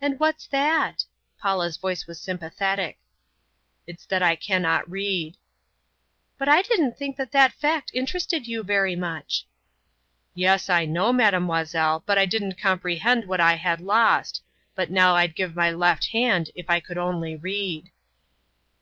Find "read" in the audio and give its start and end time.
4.90-5.36, 17.36-17.90